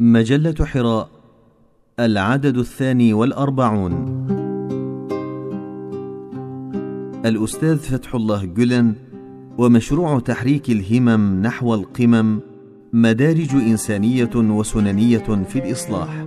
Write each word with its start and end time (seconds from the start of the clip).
مجلة 0.00 0.54
حراء 0.64 1.08
العدد 2.00 2.56
الثاني 2.56 3.12
والأربعون. 3.12 3.92
الأستاذ 7.24 7.78
فتح 7.78 8.14
الله 8.14 8.44
جلن 8.44 8.94
ومشروع 9.58 10.18
تحريك 10.18 10.70
الهمم 10.70 11.42
نحو 11.42 11.74
القمم 11.74 12.40
مدارج 12.92 13.54
إنسانية 13.54 14.30
وسننية 14.36 15.44
في 15.48 15.58
الإصلاح. 15.58 16.26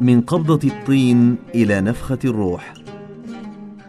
من 0.00 0.20
قبضة 0.20 0.68
الطين 0.68 1.36
إلى 1.54 1.80
نفخة 1.80 2.18
الروح. 2.24 2.81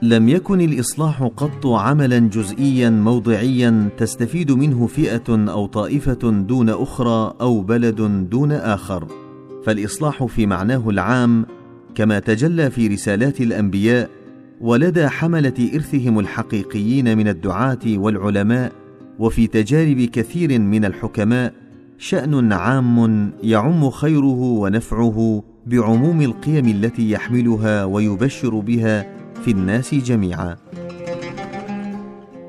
لم 0.04 0.30
يكن 0.30 0.62
الإصلاح 0.62 1.24
قط 1.24 1.68
عملا 1.68 2.20
جزئيا 2.20 2.90
موضعيا 2.90 3.90
تستفيد 3.98 4.52
منه 4.52 4.88
فئة 4.88 5.24
أو 5.30 5.66
طائفة 5.66 6.30
دون 6.32 6.70
أخرى 6.70 7.34
أو 7.42 7.62
بلد 7.62 8.28
دون 8.30 8.52
آخر. 8.52 9.08
فالإصلاح 9.66 10.24
في 10.24 10.46
معناه 10.46 10.90
العام 10.90 11.46
كما 11.96 12.20
تجلى 12.20 12.72
في 12.72 12.88
رسالات 12.88 13.42
الأنبياء 13.42 14.10
ولدى 14.62 15.08
حملة 15.08 15.70
إرثهم 15.76 16.20
الحقيقيين 16.20 17.18
من 17.18 17.28
الدعاة 17.28 17.86
والعلماء 17.88 18.72
وفي 19.20 19.48
تجارب 19.48 20.02
كثير 20.02 20.60
من 20.60 20.86
الحكماء 20.86 21.54
شأن 21.98 22.54
عام 22.54 23.32
يعم 23.44 23.90
خيره 23.90 24.42
ونفعه 24.42 25.44
بعموم 25.68 26.22
القيم 26.22 26.68
التي 26.68 27.12
يحملها 27.12 27.86
ويبشر 27.86 28.60
بها 28.60 29.23
في 29.46 29.52
الناس 29.52 29.96
جميعا. 29.96 30.58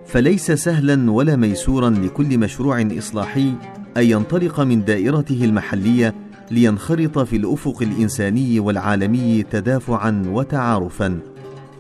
فليس 0.07 0.51
سهلا 0.53 1.11
ولا 1.11 1.37
ميسورا 1.37 1.91
لكل 1.91 2.39
مشروع 2.39 2.89
إصلاحي 2.99 3.53
أن 3.97 4.03
ينطلق 4.03 4.61
من 4.61 4.85
دائرته 4.85 5.45
المحلية 5.45 6.15
لينخرط 6.51 7.19
في 7.19 7.37
الأفق 7.37 7.83
الإنساني 7.83 8.61
والعالمي 8.61 9.43
تدافعا 9.43 10.23
وتعارفا 10.27 11.19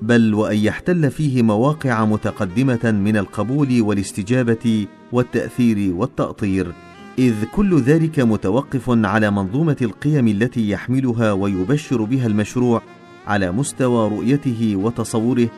بل 0.02 0.34
وأن 0.34 0.56
يحتل 0.56 1.10
فيه 1.10 1.42
مواقع 1.42 2.04
متقدمة 2.04 2.90
من 3.04 3.16
القبول 3.16 3.82
والاستجابة 3.82 4.86
والتأثير 5.12 5.94
والتأطير 5.94 6.72
إذ 7.18 7.34
كل 7.52 7.80
ذلك 7.80 8.20
متوقف 8.20 8.84
على 8.88 9.30
منظومة 9.30 9.76
القيم 9.82 10.28
التي 10.28 10.70
يحملها 10.70 11.32
ويبشر 11.32 12.02
بها 12.04 12.26
المشروع 12.26 12.82
على 13.26 13.52
مستوى 13.52 14.08
رؤيته 14.08 14.76
وتصوره 14.76 15.48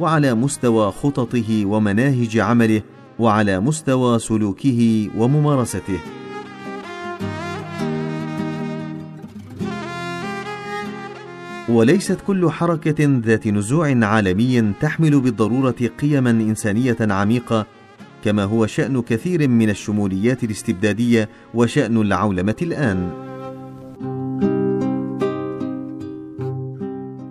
وعلى 0.00 0.34
مستوى 0.34 0.92
خططه 0.92 1.66
ومناهج 1.66 2.38
عمله 2.38 2.82
وعلى 3.18 3.60
مستوى 3.60 4.18
سلوكه 4.18 5.10
وممارسته. 5.16 5.98
وليست 11.68 12.18
كل 12.26 12.50
حركة 12.50 13.20
ذات 13.24 13.46
نزوع 13.46 14.06
عالمي 14.06 14.72
تحمل 14.80 15.20
بالضرورة 15.20 15.74
قيما 16.00 16.30
إنسانية 16.30 16.96
عميقة 17.00 17.66
كما 18.24 18.44
هو 18.44 18.66
شأن 18.66 19.02
كثير 19.02 19.48
من 19.48 19.70
الشموليات 19.70 20.44
الاستبدادية 20.44 21.28
وشأن 21.54 22.00
العولمة 22.00 22.56
الآن. 22.62 23.23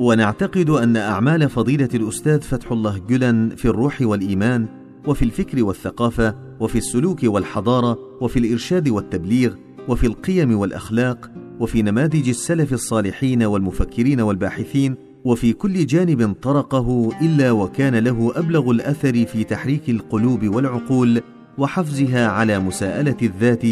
ونعتقد 0.03 0.69
أن 0.69 0.97
أعمال 0.97 1.49
فضيلة 1.49 1.89
الأستاذ 1.93 2.41
فتح 2.41 2.71
الله 2.71 2.97
جلن 2.97 3.49
في 3.55 3.65
الروح 3.65 4.01
والإيمان 4.01 4.67
وفي 5.07 5.25
الفكر 5.25 5.63
والثقافة 5.63 6.35
وفي 6.59 6.77
السلوك 6.77 7.19
والحضارة 7.23 7.99
وفي 8.21 8.39
الإرشاد 8.39 8.89
والتبليغ 8.89 9.53
وفي 9.87 10.07
القيم 10.07 10.59
والأخلاق 10.59 11.31
وفي 11.59 11.81
نماذج 11.81 12.29
السلف 12.29 12.73
الصالحين 12.73 13.43
والمفكرين 13.43 14.21
والباحثين 14.21 14.95
وفي 15.25 15.53
كل 15.53 15.85
جانب 15.85 16.35
طرقه 16.41 17.11
إلا 17.21 17.51
وكان 17.51 17.95
له 17.95 18.31
أبلغ 18.35 18.71
الأثر 18.71 19.25
في 19.25 19.43
تحريك 19.43 19.89
القلوب 19.89 20.47
والعقول 20.55 21.21
وحفزها 21.57 22.27
على 22.27 22.59
مساءلة 22.59 23.17
الذات 23.21 23.63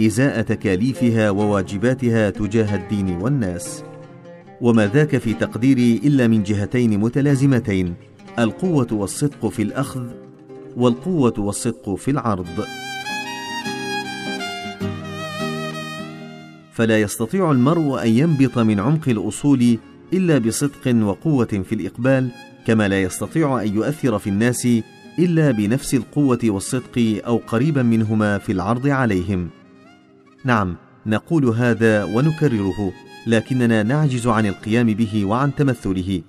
إزاء 0.00 0.42
تكاليفها 0.42 1.30
وواجباتها 1.30 2.30
تجاه 2.30 2.76
الدين 2.76 3.08
والناس. 3.22 3.91
وما 4.62 4.86
ذاك 4.86 5.18
في 5.18 5.34
تقديري 5.34 6.00
إلا 6.04 6.28
من 6.28 6.42
جهتين 6.42 7.00
متلازمتين 7.00 7.94
القوة 8.38 8.86
والصدق 8.92 9.46
في 9.46 9.62
الأخذ 9.62 10.06
والقوة 10.76 11.34
والصدق 11.38 11.94
في 11.94 12.10
العرض. 12.10 12.64
فلا 16.72 17.00
يستطيع 17.00 17.50
المرء 17.50 18.02
أن 18.02 18.08
ينبط 18.08 18.58
من 18.58 18.80
عمق 18.80 19.08
الأصول 19.08 19.78
إلا 20.12 20.38
بصدق 20.38 20.96
وقوة 21.02 21.62
في 21.68 21.74
الإقبال 21.74 22.30
كما 22.66 22.88
لا 22.88 23.02
يستطيع 23.02 23.62
أن 23.62 23.74
يؤثر 23.74 24.18
في 24.18 24.30
الناس 24.30 24.68
إلا 25.18 25.50
بنفس 25.50 25.94
القوة 25.94 26.40
والصدق 26.44 27.22
أو 27.26 27.36
قريبا 27.36 27.82
منهما 27.82 28.38
في 28.38 28.52
العرض 28.52 28.86
عليهم. 28.86 29.50
نعم 30.44 30.76
نقول 31.06 31.44
هذا 31.44 32.04
ونكرره. 32.04 32.92
لكننا 33.26 33.82
نعجز 33.82 34.26
عن 34.26 34.46
القيام 34.46 34.86
به 34.86 35.24
وعن 35.24 35.54
تمثله. 35.54 36.22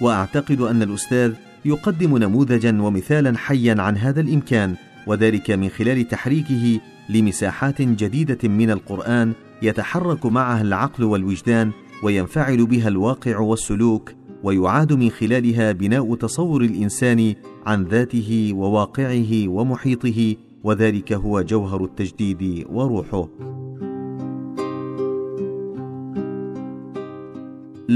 وأعتقد 0.00 0.60
أن 0.60 0.82
الأستاذ 0.82 1.32
يقدم 1.64 2.18
نموذجا 2.18 2.82
ومثالا 2.82 3.38
حيا 3.38 3.74
عن 3.78 3.96
هذا 3.96 4.20
الإمكان 4.20 4.74
وذلك 5.06 5.50
من 5.50 5.68
خلال 5.68 6.08
تحريكه 6.08 6.80
لمساحات 7.08 7.82
جديدة 7.82 8.48
من 8.48 8.70
القرآن 8.70 9.32
يتحرك 9.62 10.26
معها 10.26 10.62
العقل 10.62 11.04
والوجدان 11.04 11.70
وينفعل 12.02 12.66
بها 12.66 12.88
الواقع 12.88 13.38
والسلوك 13.38 14.12
ويعاد 14.42 14.92
من 14.92 15.10
خلالها 15.10 15.72
بناء 15.72 16.14
تصور 16.14 16.62
الإنسان 16.62 17.34
عن 17.66 17.84
ذاته 17.84 18.52
وواقعه 18.54 19.48
ومحيطه 19.48 20.36
وذلك 20.64 21.12
هو 21.12 21.42
جوهر 21.42 21.84
التجديد 21.84 22.66
وروحه. 22.70 23.47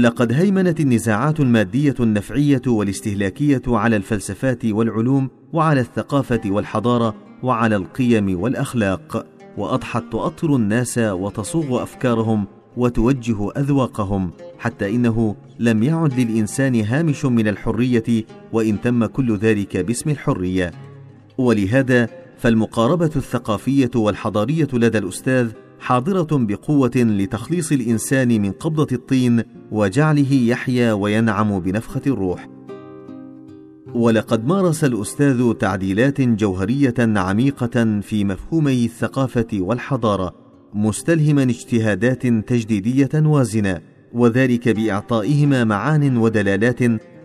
لقد 0.03 0.33
هيمنت 0.33 0.79
النزاعات 0.79 1.39
المادية 1.39 1.95
النفعية 1.99 2.61
والاستهلاكية 2.67 3.61
على 3.67 3.95
الفلسفات 3.95 4.65
والعلوم 4.65 5.29
وعلى 5.53 5.81
الثقافة 5.81 6.41
والحضارة 6.45 7.15
وعلى 7.43 7.75
القيم 7.75 8.41
والأخلاق 8.41 9.25
وأضحت 9.57 10.03
تؤطر 10.11 10.55
الناس 10.55 10.97
وتصوغ 10.97 11.83
أفكارهم 11.83 12.47
وتوجه 12.77 13.51
أذواقهم 13.57 14.31
حتى 14.59 14.89
إنه 14.89 15.35
لم 15.59 15.83
يعد 15.83 16.19
للإنسان 16.19 16.81
هامش 16.81 17.25
من 17.25 17.47
الحرية 17.47 18.25
وإن 18.53 18.81
تم 18.81 19.05
كل 19.05 19.37
ذلك 19.37 19.77
باسم 19.77 20.09
الحرية. 20.09 20.71
ولهذا 21.37 22.09
فالمقاربة 22.37 23.11
الثقافية 23.15 23.91
والحضارية 23.95 24.67
لدى 24.73 24.97
الأستاذ 24.97 25.51
حاضرة 25.83 26.27
بقوة 26.31 26.91
لتخليص 26.95 27.71
الإنسان 27.71 28.41
من 28.41 28.51
قبضة 28.51 28.87
الطين 28.91 29.43
وجعله 29.71 30.33
يحيا 30.33 30.93
وينعم 30.93 31.59
بنفخة 31.59 32.01
الروح. 32.07 32.49
ولقد 33.93 34.47
مارس 34.47 34.83
الأستاذ 34.83 35.53
تعديلات 35.53 36.21
جوهرية 36.21 36.93
عميقة 36.99 37.99
في 38.01 38.23
مفهومي 38.23 38.85
الثقافة 38.85 39.47
والحضارة 39.53 40.35
مستلهما 40.73 41.43
اجتهادات 41.43 42.27
تجديدية 42.27 43.11
وازنة 43.15 43.81
وذلك 44.13 44.69
بإعطائهما 44.69 45.63
معان 45.63 46.17
ودلالات 46.17 46.79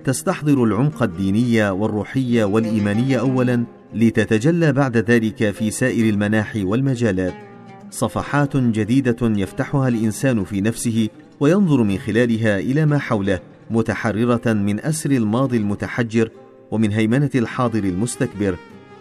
تستحضر 0.05 0.65
العمق 0.65 1.03
الديني 1.03 1.71
والروحي 1.71 2.43
والإيماني 2.43 3.19
اولا 3.19 3.65
لتتجلى 3.95 4.73
بعد 4.73 4.97
ذلك 4.97 5.51
في 5.51 5.71
سائر 5.71 6.09
المناحي 6.09 6.65
والمجالات. 6.65 7.48
صفحات 7.91 8.57
جديدة 8.57 9.17
يفتحها 9.23 9.89
الإنسان 9.89 10.45
في 10.45 10.61
نفسه 10.61 11.09
وينظر 11.41 11.83
من 11.83 11.99
خلالها 11.99 12.59
إلى 12.59 12.87
ما 12.87 12.99
حوله 12.99 13.41
متحررة 13.71 14.53
من 14.53 14.81
أسر 14.81 15.11
الماضي 15.11 15.57
المتحجر 15.57 16.31
ومن 16.71 16.93
هيمنة 16.93 17.31
الحاضر 17.35 17.85
المستكبر 17.85 18.57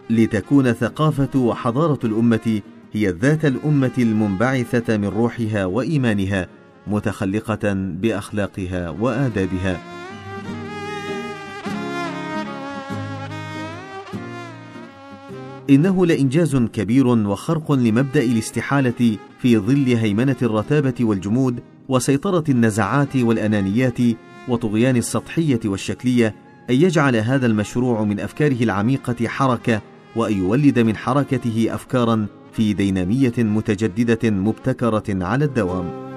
لتكون 0.09 0.73
ثقافة 0.73 1.39
وحضارة 1.39 1.99
الأمة 2.03 2.61
هي 2.93 3.09
ذات 3.09 3.45
الأمة 3.45 3.91
المنبعثة 3.97 4.97
من 4.97 5.07
روحها 5.07 5.65
وإيمانها 5.65 6.47
متخلقة 6.87 7.73
بأخلاقها 7.73 8.89
وآدابها. 8.89 9.96
إنه 15.69 16.05
لإنجاز 16.05 16.55
كبير 16.55 17.07
وخرق 17.07 17.71
لمبدأ 17.71 18.23
الاستحالة 18.23 19.17
في 19.39 19.57
ظل 19.57 19.85
هيمنة 19.85 20.35
الرتابة 20.41 20.93
والجمود 21.01 21.59
وسيطرة 21.89 22.43
النزعات 22.49 23.15
والأنانيات 23.15 23.97
وطغيان 24.47 24.95
السطحية 24.95 25.59
والشكلية 25.65 26.35
أن 26.69 26.75
يجعل 26.75 27.15
هذا 27.15 27.45
المشروع 27.45 28.03
من 28.03 28.19
أفكاره 28.19 28.63
العميقة 28.63 29.27
حركة 29.27 29.81
وأن 30.15 30.37
يولد 30.37 30.79
من 30.79 30.95
حركته 30.95 31.67
افكارا 31.69 32.25
في 32.53 32.73
دينامية 32.73 33.33
متجددة 33.37 34.29
مبتكرة 34.29 35.25
على 35.25 35.45
الدوام. 35.45 36.07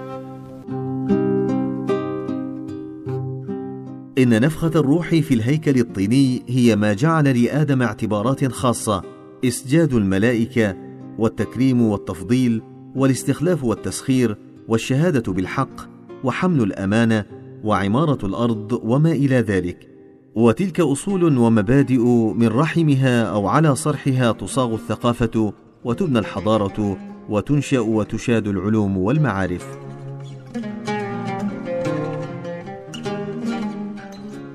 إن 4.19 4.41
نفخة 4.41 4.73
الروح 4.77 5.09
في 5.09 5.35
الهيكل 5.35 5.81
الطيني 5.81 6.43
هي 6.49 6.77
ما 6.77 6.93
جعل 6.93 7.43
لآدم 7.43 7.83
اعتبارات 7.83 8.53
خاصة 8.53 9.20
إسجاد 9.45 9.95
الملائكة 9.95 10.77
والتكريم 11.19 11.83
والتفضيل 11.83 12.63
والاستخلاف 12.97 13.65
والتسخير 13.65 14.37
والشهادة 14.69 15.33
بالحق 15.33 15.91
وحمل 16.25 16.63
الأمانة 16.63 17.25
وعمارة 17.65 18.27
الأرض 18.27 18.81
وما 18.85 19.13
إلى 19.13 19.37
ذلك. 19.37 19.89
وتلك 20.35 20.81
أصول 20.81 21.39
ومبادئ 21.39 22.03
من 22.35 22.49
رحمها 22.49 23.23
أو 23.23 23.47
على 23.47 23.75
صرحها 23.77 24.33
تصاغ 24.33 24.75
الثقافة 24.75 25.53
وتبنى 25.85 26.19
الحضارة 26.19 26.99
وتنشأ 27.29 27.81
وتشاد 27.81 28.49
العلوم 28.49 28.97
والمعارف. 28.97 29.79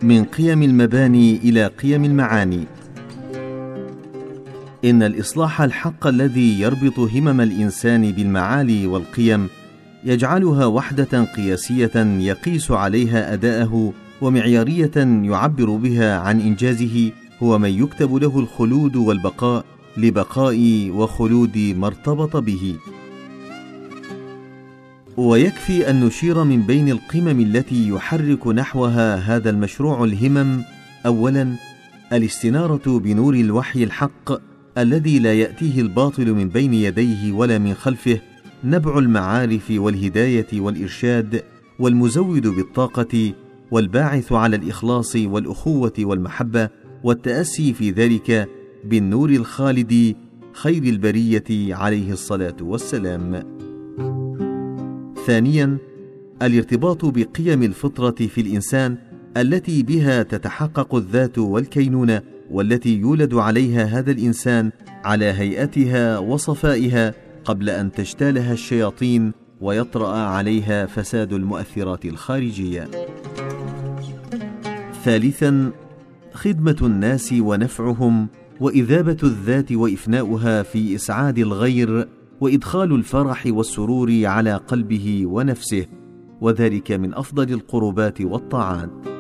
من 0.03 0.23
قيم 0.23 0.63
المباني 0.63 1.37
إلى 1.37 1.67
قيم 1.67 2.05
المعاني. 2.05 2.74
إن 4.85 5.03
الإصلاح 5.03 5.61
الحق 5.61 6.07
الذي 6.07 6.59
يربط 6.59 6.99
همم 6.99 7.41
الإنسان 7.41 8.11
بالمعالي 8.11 8.87
والقيم 8.87 9.47
يجعلها 10.03 10.65
وحدة 10.65 11.23
قياسية 11.23 11.91
يقيس 12.19 12.71
عليها 12.71 13.33
أداءه 13.33 13.93
ومعيارية 14.21 14.91
يعبر 15.23 15.69
بها 15.75 16.19
عن 16.19 16.41
إنجازه 16.41 17.11
هو 17.43 17.57
من 17.57 17.69
يكتب 17.69 18.15
له 18.15 18.39
الخلود 18.39 18.95
والبقاء 18.95 19.65
لبقاء 19.97 20.89
وخلود 20.89 21.57
ما 21.57 21.87
ارتبط 21.87 22.37
به. 22.37 22.75
ويكفي 25.17 25.89
أن 25.89 26.05
نشير 26.05 26.43
من 26.43 26.61
بين 26.61 26.89
القمم 26.89 27.39
التي 27.39 27.89
يحرك 27.89 28.47
نحوها 28.47 29.15
هذا 29.15 29.49
المشروع 29.49 30.03
الهمم 30.03 30.63
اولا 31.05 31.55
الاستنارة 32.13 32.99
بنور 32.99 33.33
الوحي 33.33 33.83
الحق 33.83 34.54
الذي 34.77 35.19
لا 35.19 35.33
يأتيه 35.33 35.81
الباطل 35.81 36.33
من 36.33 36.49
بين 36.49 36.73
يديه 36.73 37.31
ولا 37.31 37.57
من 37.57 37.73
خلفه 37.73 38.19
نبع 38.63 38.97
المعارف 38.97 39.71
والهداية 39.71 40.47
والإرشاد 40.53 41.43
والمزود 41.79 42.47
بالطاقة 42.47 43.33
والباعث 43.71 44.31
على 44.31 44.55
الإخلاص 44.55 45.15
والأخوة 45.15 45.93
والمحبة 45.99 46.69
والتأسي 47.03 47.73
في 47.73 47.91
ذلك 47.91 48.49
بالنور 48.85 49.29
الخالد 49.29 50.15
خير 50.53 50.83
البرية 50.83 51.75
عليه 51.75 52.11
الصلاة 52.11 52.55
والسلام. 52.61 53.43
ثانيا 55.25 55.77
الارتباط 56.41 57.05
بقيم 57.05 57.63
الفطرة 57.63 58.27
في 58.27 58.41
الإنسان 58.41 58.97
التي 59.37 59.83
بها 59.83 60.23
تتحقق 60.23 60.95
الذات 60.95 61.37
والكينونة 61.37 62.21
والتي 62.55 62.99
يولد 62.99 63.33
عليها 63.33 63.83
هذا 63.83 64.11
الإنسان 64.11 64.71
على 65.03 65.25
هيئتها 65.25 66.19
وصفائها 66.19 67.13
قبل 67.45 67.69
أن 67.69 67.91
تجتالها 67.91 68.53
الشياطين 68.53 69.31
ويطرأ 69.61 70.17
عليها 70.17 70.85
فساد 70.85 71.33
المؤثرات 71.33 72.05
الخارجية. 72.05 72.87
ثالثا 75.03 75.71
خدمة 76.33 76.77
الناس 76.81 77.33
ونفعهم 77.39 78.27
وإذابة 78.61 79.17
الذات 79.23 79.71
وإفناؤها 79.71 80.63
في 80.63 80.95
إسعاد 80.95 81.37
الغير 81.37 82.07
وإدخال 82.41 82.95
الفرح 82.95 83.43
والسرور 83.47 84.25
على 84.25 84.55
قلبه 84.55 85.23
ونفسه 85.25 85.85
وذلك 86.41 86.91
من 86.91 87.13
أفضل 87.13 87.53
القربات 87.53 88.21
والطاعات. 88.21 89.14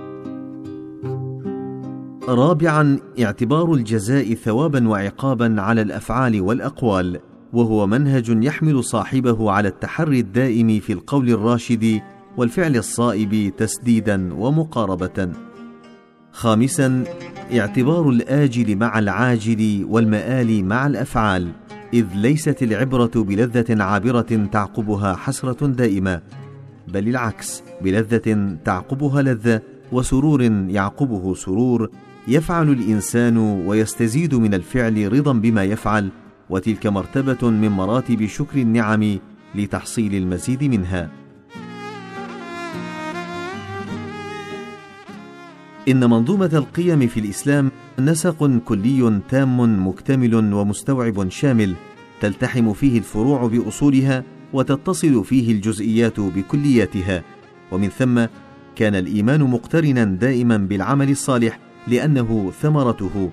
رابعا 2.29 2.99
اعتبار 3.19 3.73
الجزاء 3.73 4.33
ثوابا 4.33 4.87
وعقابا 4.87 5.61
على 5.61 5.81
الأفعال 5.81 6.41
والأقوال 6.41 7.19
وهو 7.53 7.87
منهج 7.87 8.43
يحمل 8.43 8.83
صاحبه 8.83 9.51
على 9.51 9.67
التحري 9.67 10.19
الدائم 10.19 10.79
في 10.79 10.93
القول 10.93 11.29
الراشد 11.29 12.01
والفعل 12.37 12.75
الصائب 12.75 13.53
تسديدا 13.57 14.33
ومقاربة. 14.33 15.31
خامسا 16.31 17.03
اعتبار 17.53 18.09
الآجل 18.09 18.75
مع 18.75 18.99
العاجل 18.99 19.85
والمآل 19.89 20.65
مع 20.65 20.87
الأفعال 20.87 21.51
إذ 21.93 22.05
ليست 22.15 22.63
العبرة 22.63 23.11
بلذة 23.15 23.83
عابرة 23.83 24.47
تعقبها 24.51 25.15
حسرة 25.15 25.67
دائمة 25.67 26.21
بل 26.87 27.07
العكس 27.07 27.63
بلذة 27.81 28.57
تعقبها 28.65 29.21
لذة 29.21 29.61
وسرور 29.91 30.41
يعقبه 30.69 31.33
سرور 31.33 31.89
يفعل 32.27 32.69
الإنسان 32.69 33.37
ويستزيد 33.37 34.35
من 34.35 34.53
الفعل 34.53 35.13
رضا 35.13 35.33
بما 35.33 35.63
يفعل 35.63 36.09
وتلك 36.49 36.87
مرتبة 36.87 37.49
من 37.49 37.69
مراتب 37.69 38.25
شكر 38.25 38.59
النعم 38.59 39.19
لتحصيل 39.55 40.15
المزيد 40.15 40.63
منها. 40.63 41.09
إن 45.87 46.09
منظومة 46.09 46.49
القيم 46.53 47.07
في 47.07 47.19
الإسلام 47.19 47.71
نسق 47.99 48.59
كلي 48.65 49.21
تام 49.29 49.87
مكتمل 49.87 50.53
ومستوعب 50.53 51.29
شامل 51.29 51.75
تلتحم 52.21 52.73
فيه 52.73 52.97
الفروع 52.97 53.47
بأصولها 53.47 54.23
وتتصل 54.53 55.25
فيه 55.25 55.51
الجزئيات 55.51 56.19
بكلياتها. 56.19 57.23
ومن 57.71 57.89
ثم 57.89 58.25
كان 58.75 58.95
الإيمان 58.95 59.41
مقترنا 59.41 60.03
دائما 60.03 60.57
بالعمل 60.57 61.09
الصالح 61.09 61.64
لأنه 61.87 62.51
ثمرته. 62.61 63.29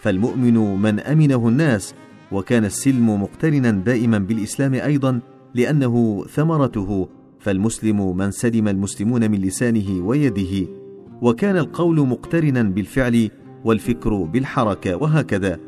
فالمؤمن 0.00 0.82
من 0.82 1.00
أمنه 1.00 1.48
الناس 1.48 1.94
وكان 2.32 2.64
السلم 2.64 3.22
مقترنا 3.22 3.70
دائما 3.70 4.18
بالإسلام 4.18 4.74
أيضا 4.74 5.20
لأنه 5.54 6.24
ثمرته. 6.24 7.08
فالمسلم 7.40 8.16
من 8.16 8.30
سلم 8.30 8.68
المسلمون 8.68 9.30
من 9.30 9.38
لسانه 9.40 10.06
ويده 10.06 10.68
وكان 11.22 11.56
القول 11.56 12.08
مقترنا 12.08 12.62
بالفعل 12.62 13.30
والفكر 13.64 14.22
بالحركة 14.22 14.96
وهكذا. 14.96 15.58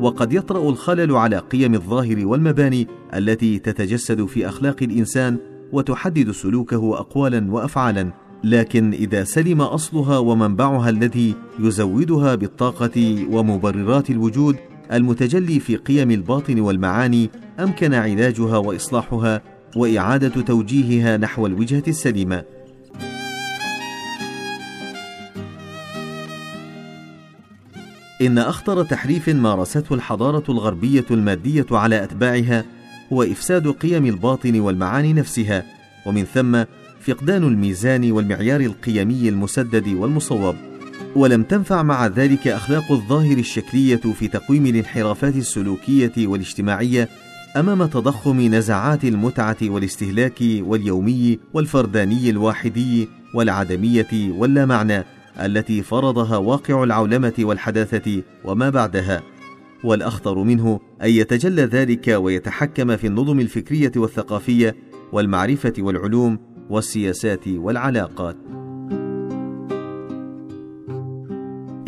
وقد 0.00 0.32
يطرأ 0.32 0.68
الخلل 0.68 1.12
على 1.12 1.38
قيم 1.38 1.74
الظاهر 1.74 2.26
والمباني 2.26 2.88
التي 3.14 3.58
تتجسد 3.58 4.24
في 4.24 4.48
أخلاق 4.48 4.82
الإنسان 4.82 5.38
وتحدد 5.72 6.30
سلوكه 6.30 6.98
اقوالا 6.98 7.52
وافعالا. 7.52 8.23
لكن 8.44 8.92
إذا 8.92 9.24
سلم 9.24 9.60
أصلها 9.60 10.18
ومنبعها 10.18 10.90
الذي 10.90 11.34
يزودها 11.58 12.34
بالطاقة 12.34 13.26
ومبررات 13.30 14.10
الوجود 14.10 14.56
المتجلي 14.92 15.60
في 15.60 15.76
قيم 15.76 16.10
الباطن 16.10 16.60
والمعاني 16.60 17.30
أمكن 17.60 17.94
علاجها 17.94 18.56
وإصلاحها 18.56 19.42
وإعادة 19.76 20.42
توجيهها 20.42 21.16
نحو 21.16 21.46
الوجهة 21.46 21.82
السليمة. 21.88 22.44
إن 28.22 28.38
أخطر 28.38 28.84
تحريف 28.84 29.28
مارسته 29.28 29.94
الحضارة 29.94 30.44
الغربية 30.48 31.04
المادية 31.10 31.66
على 31.70 32.04
أتباعها 32.04 32.64
هو 33.12 33.22
إفساد 33.22 33.68
قيم 33.68 34.06
الباطن 34.06 34.60
والمعاني 34.60 35.12
نفسها 35.12 35.64
ومن 36.06 36.24
ثم 36.24 36.64
فقدان 37.06 37.44
الميزان 37.44 38.12
والمعيار 38.12 38.60
القيمي 38.60 39.28
المسدد 39.28 39.88
والمصوب. 39.88 40.56
ولم 41.16 41.42
تنفع 41.42 41.82
مع 41.82 42.06
ذلك 42.06 42.48
أخلاق 42.48 42.92
الظاهر 42.92 43.38
الشكلية 43.38 43.96
في 43.96 44.28
تقويم 44.28 44.66
الانحرافات 44.66 45.36
السلوكية 45.36 46.12
والاجتماعية 46.26 47.08
أمام 47.56 47.86
تضخم 47.86 48.40
نزعات 48.40 49.04
المتعة 49.04 49.56
والاستهلاك 49.62 50.38
واليومي 50.40 51.38
والفرداني 51.54 52.30
الواحدي 52.30 53.08
والعدمية 53.34 54.30
واللامعنى 54.30 55.04
التي 55.40 55.82
فرضها 55.82 56.36
واقع 56.36 56.84
العولمة 56.84 57.34
والحداثة 57.38 58.22
وما 58.44 58.70
بعدها. 58.70 59.22
والأخطر 59.84 60.38
منه 60.38 60.80
أن 61.02 61.10
يتجلى 61.10 61.62
ذلك 61.62 62.08
ويتحكم 62.08 62.96
في 62.96 63.06
النظم 63.06 63.40
الفكرية 63.40 63.92
والثقافية 63.96 64.76
والمعرفة 65.12 65.72
والعلوم 65.78 66.53
والسياسات 66.70 67.48
والعلاقات. 67.48 68.36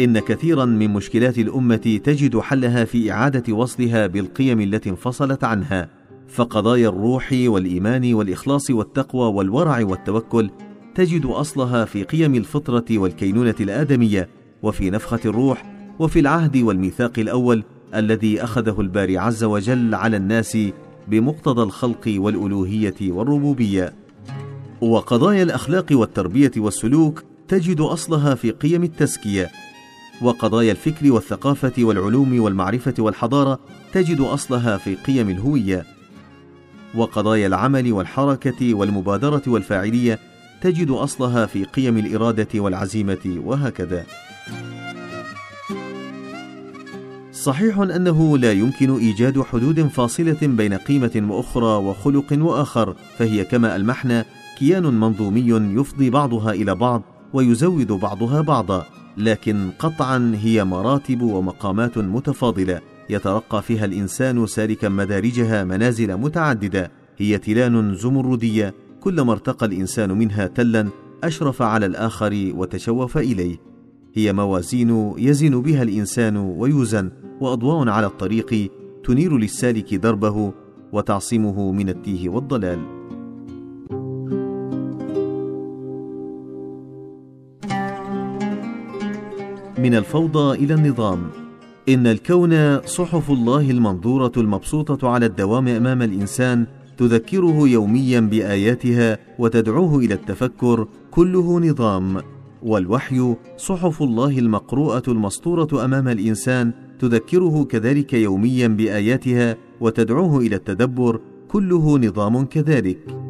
إن 0.01 0.19
كثيرا 0.19 0.65
من 0.65 0.91
مشكلات 0.91 1.39
الأمة 1.39 2.01
تجد 2.05 2.39
حلها 2.39 2.85
في 2.85 3.13
إعادة 3.13 3.55
وصلها 3.55 4.07
بالقيم 4.07 4.61
التي 4.61 4.91
انفصلت 4.91 5.45
عنها 5.45 5.89
فقضايا 6.29 6.89
الروح 6.89 7.29
والإيمان 7.33 8.15
والإخلاص 8.15 8.71
والتقوى 8.71 9.33
والورع 9.35 9.85
والتوكل 9.85 10.51
تجد 10.95 11.27
أصلها 11.27 11.85
في 11.85 12.03
قيم 12.03 12.35
الفطرة 12.35 12.85
والكينونة 12.91 13.55
الآدمية 13.61 14.29
وفي 14.63 14.91
نفخة 14.91 15.21
الروح 15.25 15.63
وفي 15.99 16.21
العهد 16.21 16.57
والميثاق 16.57 17.19
الأول 17.19 17.65
الذي 17.95 18.43
أخذه 18.45 18.81
الباري 18.81 19.19
عز 19.19 19.45
وجل 19.45 19.95
على 19.95 20.17
الناس 20.17 20.59
بمقتضى 21.09 21.63
الخلق 21.63 22.15
والألوهية 22.17 23.13
والربوبية. 23.13 24.06
وقضايا 24.81 25.43
الأخلاق 25.43 25.87
والتربية 25.91 26.51
والسلوك 26.57 27.25
تجد 27.49 27.81
أصلها 27.81 28.35
في 28.35 28.51
قيم 28.51 28.83
التزكية. 28.83 29.51
وقضايا 30.23 30.73
الفكر 30.73 31.13
والثقافة 31.13 31.73
والعلوم 31.79 32.41
والمعرفة 32.41 32.95
والحضارة 32.99 33.59
تجد 33.93 34.21
أصلها 34.21 34.77
في 34.77 34.95
قيم 34.95 35.31
الهوية. 35.31 35.85
وقضايا 36.95 37.47
العمل 37.47 37.93
والحركة 37.93 38.75
والمبادرة 38.75 39.43
والفاعلية 39.47 40.19
تجد 40.63 40.91
أصلها 40.91 41.47
في 41.47 41.65
قيم 41.65 41.99
الإرادة 41.99 42.49
والعزيمة 42.61 43.41
وهكذا. 43.45 44.07
صحيح 47.33 47.79
أنه 47.79 48.39
لا 48.39 48.53
يمكن 48.53 48.97
إيجاد 48.99 49.43
حدود 49.43 49.87
فاصلة 49.87 50.39
بين 50.43 50.75
قيمة 50.75 51.27
وأخرى 51.31 51.85
وخلق 51.85 52.27
وآخر 52.33 52.95
فهي 53.19 53.45
كما 53.45 53.77
المحنى 53.77 54.25
كيان 54.59 55.01
منظومي 55.01 55.79
يفضي 55.81 56.11
بعضها 56.11 56.53
إلى 56.53 56.75
بعض 56.75 57.03
ويزود 57.33 57.93
بعضها 57.93 58.41
بعضا 58.41 58.87
لكن 59.17 59.71
قطعا 59.79 60.33
هي 60.43 60.65
مراتب 60.65 61.23
ومقامات 61.23 61.99
متفاضلة 61.99 62.81
يترقى 63.11 63.63
فيها 63.63 63.85
الإنسان 63.85 64.47
سالكا 64.47 64.89
مدارجها 64.89 65.65
منازل 65.65 66.17
متعددة 66.17 66.91
هي 67.19 67.39
تلان 67.39 67.95
زمردية 67.95 68.75
كلما 69.01 69.33
ارتقى 69.33 69.67
الإنسان 69.67 70.13
منها 70.13 70.47
تلا 70.47 70.89
أشرف 71.25 71.63
على 71.63 71.87
الآخر 71.87 72.53
وتشوف 72.55 73.19
إليه. 73.19 73.57
هي 74.15 74.33
موازين 74.33 75.15
يزن 75.19 75.63
بها 75.63 75.83
الإنسان 75.83 76.37
ويوزن 76.37 77.11
وأضواء 77.41 77.89
على 77.89 78.07
الطريق 78.07 78.71
تنير 79.05 79.37
للسالك 79.39 79.95
دربه 79.95 80.53
وتعصمه 80.93 81.73
من 81.73 81.89
التيه 81.89 82.29
والضلال. 82.29 82.96
من 89.87 89.95
الفوضى 89.95 90.65
إلى 90.65 90.75
النظام. 90.75 91.31
إن 91.89 92.07
الكون 92.07 92.81
صحف 92.81 93.31
الله 93.31 93.71
المنظورة 93.71 94.33
المبسوطة 94.37 95.09
على 95.09 95.27
الدوام 95.27 95.69
أمام 95.69 96.03
الإنسان 96.03 96.67
تذكره 96.99 97.69
يوميا 97.69 98.21
بآياتها 98.21 99.19
وتدعوه 99.39 99.99
إلى 99.99 100.15
التفكر 100.15 100.89
كله 101.11 101.61
نظام. 101.61 102.23
والوحي 102.63 103.35
صحف 103.57 104.03
الله 104.03 104.39
المقروءة 104.39 105.03
المسطورة 105.09 105.85
أمام 105.85 106.09
الإنسان 106.09 106.73
تذكره 106.99 107.65
كذلك 107.65 108.13
يوميا 108.13 108.69
بآياتها 108.69 109.57
وتدعوه 109.81 110.39
إلى 110.39 110.57
التدبر 110.57 111.21
كله 111.49 111.99
نظام 111.99 112.45
كذلك. 112.45 113.26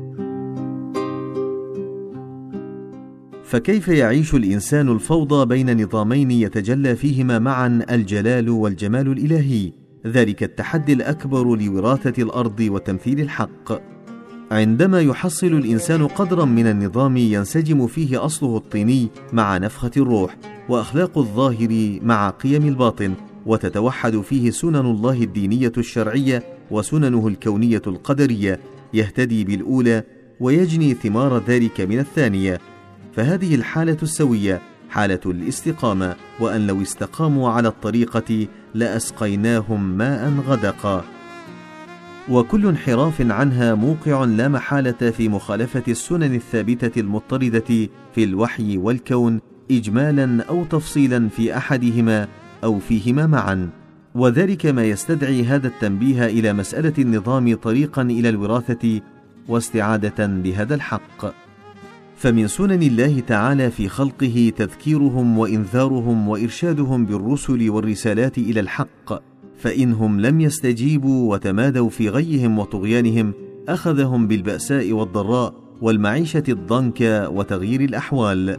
فكيف 3.47 3.89
يعيش 3.89 4.35
الإنسان 4.35 4.89
الفوضى 4.89 5.47
بين 5.47 5.83
نظامين 5.83 6.31
يتجلى 6.31 6.97
فيهما 6.97 7.39
معا 7.39 7.85
الجلال 7.91 8.51
والجمال 8.51 9.13
الإلهي؟ 9.13 9.73
ذلك 10.07 10.43
التحدي 10.43 10.93
الأكبر 10.93 11.57
لوراثة 11.57 12.23
الأرض 12.23 12.61
وتمثيل 12.61 13.21
الحق. 13.21 13.83
عندما 14.51 15.01
يحصل 15.01 15.47
الإنسان 15.47 16.07
قدرا 16.07 16.45
من 16.45 16.67
النظام 16.67 17.17
ينسجم 17.17 17.87
فيه 17.87 18.25
أصله 18.25 18.57
الطيني 18.57 19.09
مع 19.33 19.59
نفخة 19.59 19.91
الروح 19.97 20.37
وأخلاق 20.69 21.19
الظاهر 21.19 21.99
مع 22.03 22.31
قيم 22.31 22.69
الباطن 22.69 23.15
وتتوحد 23.47 24.21
فيه 24.21 24.51
سنن 24.51 24.77
الله 24.77 25.23
الدينية 25.23 25.73
الشرعية 25.79 26.43
وسننه 26.71 27.29
الكونية 27.29 27.83
القدرية 27.87 28.61
يهتدي 28.95 29.45
بالأولى 29.45 30.03
ويجني 30.41 30.95
ثمار 30.95 31.43
ذلك 31.49 31.81
من 31.81 31.99
الثانية. 31.99 32.76
فهذه 33.17 33.55
الحالة 33.55 33.97
السوية 34.03 34.61
حالة 34.91 35.21
الاستقامة 35.27 36.17
وأن 36.41 36.67
لو 36.67 36.83
استقاموا 36.83 37.51
على 37.51 37.69
الطريقة 37.69 38.47
لأسقيناهم 38.75 39.91
ماء 39.99 40.33
غدقا 40.49 41.05
وكل 42.29 42.67
انحراف 42.67 43.31
عنها 43.31 43.75
موقع 43.75 44.25
لا 44.25 44.49
محالة 44.49 45.11
في 45.11 45.29
مخالفة 45.29 45.83
السنن 45.89 46.35
الثابتة 46.35 47.01
المضطردة 47.01 47.89
في 48.15 48.25
الوحي 48.25 48.77
والكون 48.77 49.41
اجمالا 49.71 50.45
أو 50.45 50.65
تفصيلا 50.65 51.29
في 51.29 51.57
أحدهما 51.57 52.29
أو 52.65 52.79
فيهما 52.79 53.27
معا. 53.27 53.71
وذلك 54.15 54.67
ما 54.67 54.85
يستدعي 54.85 55.45
هذا 55.45 55.67
التنبيه 55.69 56.27
إلى 56.27 56.53
مسألة 56.53 56.93
النظام 56.99 57.55
طريقا 57.55 58.03
إلى 58.03 58.29
الوراثة 58.29 59.01
واستعادة 59.49 60.27
لهذا 60.27 60.75
الحق. 60.75 61.46
فمن 62.17 62.49
سنن 62.49 62.83
الله 62.83 63.21
تعالى 63.21 63.71
في 63.71 63.89
خلقه 63.89 64.53
تذكيرهم 64.57 65.39
وإنذارهم 65.39 66.29
وإرشادهم 66.29 67.07
بالرسل 67.07 67.71
والرسالات 67.71 68.39
إلى 68.39 68.61
الحق 68.61 69.23
فانهم 69.57 70.21
لم 70.21 70.41
يستجيبوا 70.41 71.33
وتمادوا 71.33 71.89
في 71.89 72.09
غيهم 72.09 72.59
وطغيانهم 72.59 73.33
أخذهم 73.69 74.27
بالبأساء 74.27 74.93
والضراء 74.93 75.55
والمعيشة 75.83 76.43
الضنك 76.49 77.29
وتغيير 77.33 77.81
الأحوال. 77.81 78.57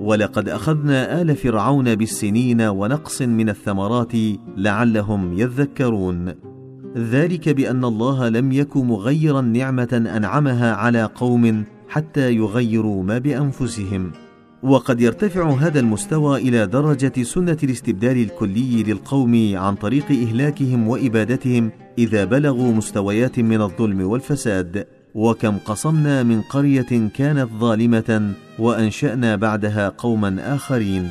ولقد 0.00 0.48
أخذنا 0.48 1.22
آل 1.22 1.36
فرعون 1.36 1.94
بالسنين 1.94 2.60
ونقص 2.60 3.22
من 3.22 3.48
الثمرات 3.48 4.12
لعلهم 4.56 5.38
يذكرون. 5.38 6.34
ذلك 6.96 7.48
بأن 7.48 7.84
الله 7.84 8.28
لم 8.28 8.52
يك 8.52 8.76
مغيرا 8.76 9.40
نعمة 9.40 10.10
أنعمها 10.16 10.74
على 10.74 11.04
قوم 11.04 11.64
حتى 11.88 12.34
يغيروا 12.34 13.02
ما 13.02 13.18
بأنفسهم. 13.18 14.12
وقد 14.62 15.00
يرتفع 15.00 15.50
هذا 15.50 15.80
المستوى 15.80 16.38
إلى 16.38 16.66
درجة 16.66 17.22
سنة 17.22 17.58
الاستبدال 17.62 18.16
الكلي 18.16 18.82
للقوم 18.82 19.52
عن 19.54 19.74
طريق 19.74 20.10
إهلاكهم 20.10 20.88
وإبادتهم 20.88 21.70
إذا 21.98 22.24
بلغوا 22.24 22.72
مستويات 22.72 23.38
من 23.38 23.60
الظلم 23.60 24.00
والفساد. 24.00 24.86
وكم 25.14 25.58
قصمنا 25.58 26.22
من 26.22 26.40
قرية 26.40 27.08
كانت 27.14 27.48
ظالمة 27.60 28.32
وأنشأنا 28.58 29.36
بعدها 29.36 29.88
قوما 29.88 30.54
آخرين. 30.54 31.10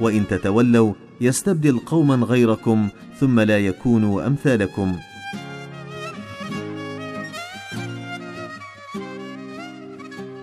وإن 0.00 0.26
تتولوا 0.26 0.92
يستبدل 1.20 1.78
قوما 1.78 2.14
غيركم 2.14 2.88
ثم 3.20 3.40
لا 3.40 3.58
يكونوا 3.58 4.26
أمثالكم. 4.26 4.96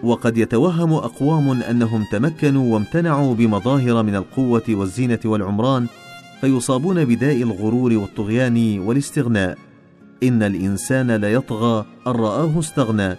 وقد 0.07 0.37
يتوهم 0.37 0.93
أقوام 0.93 1.61
أنهم 1.61 2.05
تمكنوا 2.11 2.73
وامتنعوا 2.73 3.35
بمظاهر 3.35 4.03
من 4.03 4.15
القوة 4.15 4.63
والزينة 4.69 5.19
والعمران 5.25 5.87
فيصابون 6.41 7.05
بداء 7.05 7.41
الغرور 7.41 7.93
والطغيان 7.93 8.79
والاستغناء. 8.79 9.57
إن 10.23 10.43
الإنسان 10.43 11.11
ليطغى 11.11 11.85
أن 12.07 12.11
رآه 12.11 12.59
استغنى. 12.59 13.15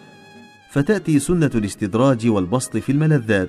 فتأتي 0.70 1.18
سنة 1.18 1.50
الاستدراج 1.54 2.28
والبسط 2.28 2.76
في 2.76 2.92
الملذات. 2.92 3.48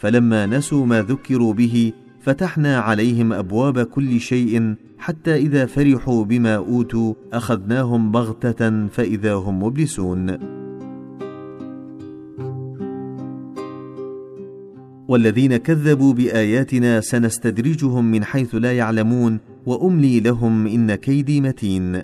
فلما 0.00 0.46
نسوا 0.46 0.86
ما 0.86 1.02
ذكروا 1.02 1.52
به 1.54 1.92
فتحنا 2.22 2.78
عليهم 2.78 3.32
أبواب 3.32 3.82
كل 3.82 4.20
شيء 4.20 4.74
حتى 4.98 5.36
إذا 5.36 5.66
فرحوا 5.66 6.24
بما 6.24 6.56
أوتوا 6.56 7.14
أخذناهم 7.32 8.12
بغتة 8.12 8.86
فإذا 8.86 9.34
هم 9.34 9.62
مبلسون. 9.62 10.61
والذين 15.12 15.56
كذبوا 15.56 16.12
بآياتنا 16.12 17.00
سنستدرجهم 17.00 18.10
من 18.10 18.24
حيث 18.24 18.54
لا 18.54 18.72
يعلمون 18.72 19.40
وأملي 19.66 20.20
لهم 20.20 20.66
إن 20.66 20.94
كيدي 20.94 21.40
متين. 21.40 22.02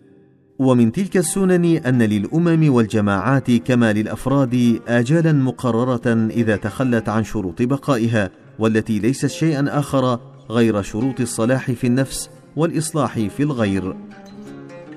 ومن 0.59 0.93
تلك 0.93 1.17
السنن 1.17 1.65
أن 1.65 2.03
للأمم 2.03 2.73
والجماعات 2.73 3.51
كما 3.51 3.93
للأفراد 3.93 4.81
اجالا 4.89 5.33
مقررة 5.33 6.29
إذا 6.31 6.57
تخلت 6.57 7.09
عن 7.09 7.25
شروط 7.25 7.63
بقائها 7.63 8.31
والتي 8.59 8.99
ليست 8.99 9.27
شيئا 9.27 9.79
آخر 9.79 10.19
غير 10.51 10.83
شروط 10.83 11.21
الصلاح 11.21 11.71
في 11.71 11.87
النفس 11.87 12.31
والإصلاح 12.57 13.19
في 13.19 13.43
الغير. 13.43 13.97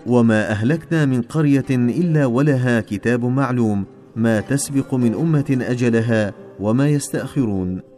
وما 0.06 0.51
أهلكنا 0.51 1.06
من 1.06 1.22
قرية 1.22 1.70
إلا 1.70 2.25
ولها 2.25 2.82
كتاب 2.82 3.25
معلوم 3.25 3.86
ما 4.15 4.39
تسبق 4.41 4.96
من 4.96 5.13
أمة 5.13 5.58
أجلها 5.62 6.34
وما 6.60 6.89
يستأخرون. 6.89 7.90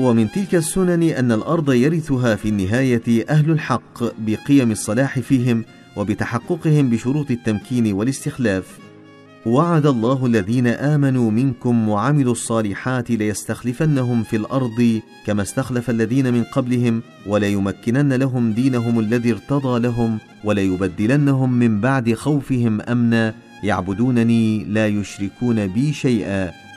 ومن 0.00 0.30
تلك 0.30 0.54
السنن 0.54 1.02
أن 1.02 1.32
الأرض 1.32 1.72
يرثها 1.72 2.34
في 2.34 2.48
النهاية 2.48 3.24
أهل 3.30 3.50
الحق 3.50 4.02
بقيم 4.18 4.70
الصلاح 4.70 5.18
فيهم 5.18 5.64
وبتحققهم 5.96 6.90
بشروط 6.90 7.30
التمكين 7.30 7.92
والاستخلاف. 7.92 8.78
وعد 9.46 9.86
الله 9.86 10.26
الذين 10.26 10.66
آمنوا 10.66 11.30
منكم 11.30 11.88
وعملوا 11.88 12.32
الصالحات 12.32 13.10
ليستخلفنهم 13.10 14.22
في 14.22 14.36
الأرض 14.36 15.00
كما 15.26 15.42
استخلف 15.42 15.90
الذين 15.90 16.32
من 16.32 16.44
قبلهم 16.44 17.02
وليمكنن 17.26 18.12
لهم 18.12 18.52
دينهم 18.52 19.00
الذي 19.00 19.32
ارتضى 19.32 19.80
لهم 19.80 20.18
وليبدلنهم 20.44 21.52
من 21.52 21.80
بعد 21.80 22.14
خوفهم 22.14 22.80
أمنا. 22.80 23.34
يعبدونني 23.62 24.64
لا 24.64 24.86
يشركون 24.86 25.66
بي 25.66 25.92
شيئا. 25.92 26.69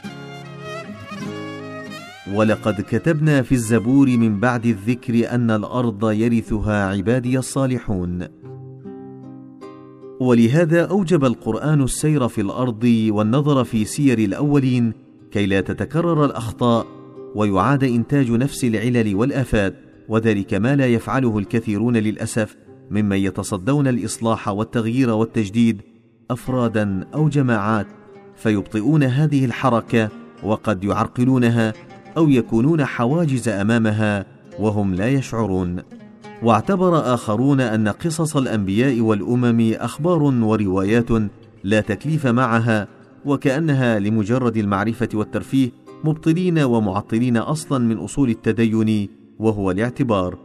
ولقد 2.33 2.81
كتبنا 2.81 3.41
في 3.41 3.51
الزبور 3.51 4.07
من 4.07 4.39
بعد 4.39 4.65
الذكر 4.65 5.35
أن 5.35 5.51
الأرض 5.51 6.11
يرثها 6.11 6.85
عبادي 6.85 7.39
الصالحون. 7.39 8.27
ولهذا 10.19 10.85
أوجب 10.85 11.25
القرآن 11.25 11.81
السير 11.81 12.27
في 12.27 12.41
الأرض 12.41 13.07
والنظر 13.09 13.63
في 13.63 13.85
سير 13.85 14.19
الأولين 14.19 14.93
كي 15.31 15.45
لا 15.45 15.61
تتكرر 15.61 16.25
الأخطاء 16.25 16.87
ويعاد 17.35 17.83
إنتاج 17.83 18.31
نفس 18.31 18.63
العلل 18.63 19.15
والآفات 19.15 19.75
وذلك 20.09 20.53
ما 20.53 20.75
لا 20.75 20.87
يفعله 20.87 21.37
الكثيرون 21.37 21.97
للأسف 21.97 22.55
ممن 22.91 23.17
يتصدون 23.17 23.87
الإصلاح 23.87 24.47
والتغيير 24.47 25.09
والتجديد 25.09 25.81
أفرادا 26.31 27.07
أو 27.13 27.29
جماعات 27.29 27.87
فيبطئون 28.35 29.03
هذه 29.03 29.45
الحركة 29.45 30.09
وقد 30.43 30.83
يعرقلونها 30.83 31.73
أو 32.17 32.29
يكونون 32.29 32.85
حواجز 32.85 33.49
أمامها 33.49 34.25
وهم 34.59 34.93
لا 34.95 35.09
يشعرون. 35.09 35.81
واعتبر 36.43 37.13
آخرون 37.13 37.61
أن 37.61 37.87
قصص 37.87 38.37
الأنبياء 38.37 39.01
والأمم 39.01 39.73
أخبار 39.73 40.23
وروايات 40.23 41.09
لا 41.63 41.81
تكليف 41.81 42.27
معها 42.27 42.87
وكأنها 43.25 43.99
لمجرد 43.99 44.57
المعرفة 44.57 45.09
والترفيه 45.13 45.71
مبطلين 46.03 46.59
ومعطلين 46.59 47.37
أصلا 47.37 47.85
من 47.85 47.97
أصول 47.97 48.29
التدين 48.29 49.09
وهو 49.39 49.71
الاعتبار. 49.71 50.37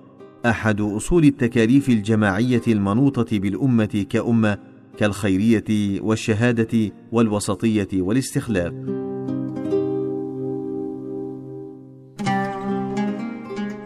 أحد 0.46 0.80
أصول 0.80 1.24
التكاليف 1.24 1.88
الجماعية 1.88 2.62
المنوطة 2.68 3.38
بالأمة 3.38 4.06
كأمة 4.10 4.58
كالخيرية 4.98 6.00
والشهادة 6.00 6.92
والوسطية 7.12 7.88
والاستخلاف. 7.94 9.07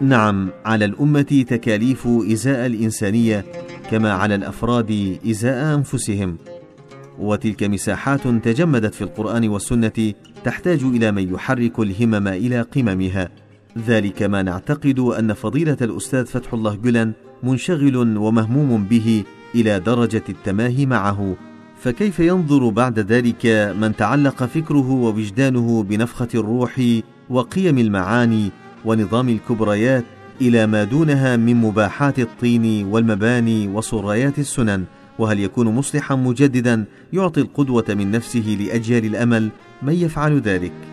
نعم 0.03 0.51
على 0.65 0.85
الأمة 0.85 1.45
تكاليف 1.49 2.07
إزاء 2.07 2.67
الإنسانية 2.67 3.45
كما 3.91 4.13
على 4.13 4.35
الأفراد 4.35 5.19
إزاء 5.31 5.75
أنفسهم. 5.75 6.37
وتلك 7.19 7.63
مساحات 7.63 8.29
تجمدت 8.29 8.95
في 8.95 9.03
القرآن 9.03 9.49
والسنة 9.49 10.13
تحتاج 10.45 10.83
إلى 10.83 11.13
من 11.13 11.35
يحرك 11.35 11.79
الهمم 11.79 12.29
إلى 12.29 12.61
قممها. 12.61 13.29
ذلك 13.87 14.23
ما 14.23 14.43
نعتقد 14.43 14.99
أن 14.99 15.33
فضيلة 15.33 15.77
الأستاذ 15.83 16.27
فتح 16.27 16.55
الله 16.55 16.75
جلن 16.75 17.13
منشغل 17.43 17.97
ومهموم 17.97 18.85
به 18.85 19.25
إلى 19.55 19.81
درجة 19.81 20.25
التماهي 20.29 20.87
معه. 20.87 21.37
فكيف 21.81 22.21
ينظر 22.21 22.69
بعد 22.69 22.99
ذلك 22.99 23.47
من 23.81 23.97
تعلق 23.97 24.45
فكره 24.45 24.91
ووجدانه 24.91 25.83
بنفخة 25.83 26.29
الروح 26.35 26.81
وقيم 27.31 27.79
المعاني 27.79 28.51
ونظام 28.85 29.29
الكبريات 29.29 30.05
إلى 30.41 30.67
ما 30.67 30.85
دونها 30.85 31.37
من 31.37 31.57
مباحات 31.57 32.19
الطين 32.19 32.87
والمباني 32.87 33.69
وصريات 33.69 34.39
السنن 34.39 34.85
وهل 35.19 35.41
يكون 35.41 35.69
مصلحا 35.69 36.15
مجددا 36.15 36.85
يعطي 37.13 37.41
القدوة 37.41 37.85
من 37.89 38.11
نفسه 38.11 38.57
لأجيال 38.61 39.05
الأمل؟ 39.05 39.51
من 39.83 39.93
يفعل 39.93 40.41
ذلك؟ 40.41 40.92